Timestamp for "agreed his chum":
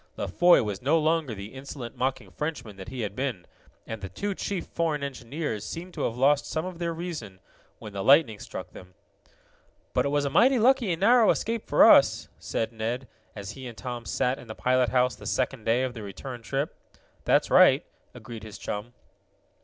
18.15-18.95